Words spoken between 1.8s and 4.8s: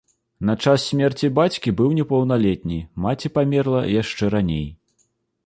быў непаўналетні, маці памерла яшчэ раней.